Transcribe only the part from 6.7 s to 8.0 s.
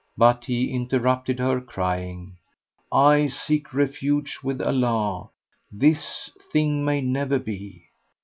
may never be.